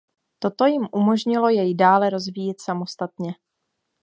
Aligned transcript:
Toto 0.39 0.65
jim 0.65 0.87
umožnilo 0.91 1.49
jej 1.49 1.75
dále 1.75 2.09
rozvíjet 2.09 2.61
samostatně. 2.61 3.33